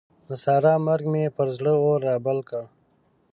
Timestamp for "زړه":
1.57-1.73